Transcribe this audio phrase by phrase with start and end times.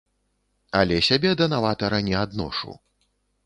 [0.79, 2.79] Але сябе да наватара не адношу.